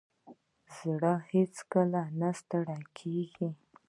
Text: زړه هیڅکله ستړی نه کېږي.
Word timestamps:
زړه 0.77 1.13
هیڅکله 1.31 2.01
ستړی 2.39 2.77
نه 2.81 2.89
کېږي. 2.97 3.49